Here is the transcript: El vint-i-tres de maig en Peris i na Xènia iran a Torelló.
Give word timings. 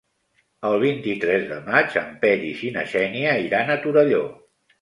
El 0.69 0.77
vint-i-tres 0.83 1.45
de 1.51 1.59
maig 1.69 1.97
en 2.03 2.09
Peris 2.25 2.65
i 2.69 2.73
na 2.79 2.87
Xènia 2.97 3.37
iran 3.47 3.71
a 3.77 3.81
Torelló. 3.85 4.27